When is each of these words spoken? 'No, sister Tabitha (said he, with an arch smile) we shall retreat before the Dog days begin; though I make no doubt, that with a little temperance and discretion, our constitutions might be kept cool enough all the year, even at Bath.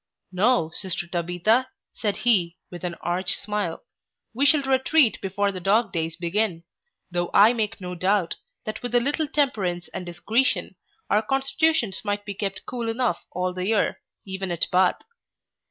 'No, 0.31 0.71
sister 0.73 1.05
Tabitha 1.05 1.69
(said 1.93 2.17
he, 2.25 2.57
with 2.71 2.83
an 2.83 2.95
arch 3.01 3.35
smile) 3.37 3.83
we 4.33 4.47
shall 4.47 4.63
retreat 4.63 5.21
before 5.21 5.51
the 5.51 5.59
Dog 5.59 5.91
days 5.93 6.15
begin; 6.15 6.63
though 7.11 7.29
I 7.35 7.53
make 7.53 7.79
no 7.79 7.93
doubt, 7.93 8.37
that 8.65 8.81
with 8.81 8.95
a 8.95 8.99
little 8.99 9.27
temperance 9.27 9.89
and 9.89 10.03
discretion, 10.03 10.75
our 11.11 11.21
constitutions 11.21 12.01
might 12.03 12.25
be 12.25 12.33
kept 12.33 12.65
cool 12.65 12.89
enough 12.89 13.23
all 13.29 13.53
the 13.53 13.67
year, 13.67 14.01
even 14.25 14.49
at 14.51 14.65
Bath. 14.71 14.97